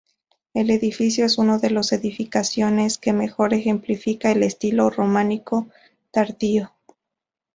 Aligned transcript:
El 0.55 0.71
edificio 0.71 1.25
es 1.27 1.37
uno 1.37 1.59
de 1.59 1.69
las 1.69 1.91
edificaciones 1.91 2.97
que 2.97 3.13
mejor 3.13 3.53
ejemplifican 3.53 4.35
el 4.37 4.41
estilo 4.41 4.89
románico 4.89 5.67
tardío. 6.09 6.71